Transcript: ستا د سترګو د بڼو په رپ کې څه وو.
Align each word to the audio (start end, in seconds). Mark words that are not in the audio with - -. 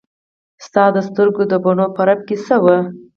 ستا 0.65 0.83
د 0.95 0.97
سترګو 1.07 1.43
د 1.47 1.53
بڼو 1.63 1.87
په 1.95 2.01
رپ 2.07 2.19
کې 2.27 2.35
څه 2.45 2.55
وو. 2.63 2.77